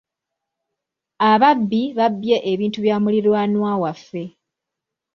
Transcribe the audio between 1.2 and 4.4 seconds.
Ababbi babbye ebintu bya muliraanwa waffe.